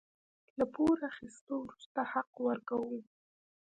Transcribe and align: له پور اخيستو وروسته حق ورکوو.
له 0.57 0.65
پور 0.73 0.95
اخيستو 1.11 1.53
وروسته 1.63 1.99
حق 2.11 2.31
ورکوو. 2.47 2.99